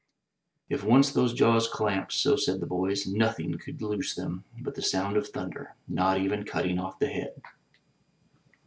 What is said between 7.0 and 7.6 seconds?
head.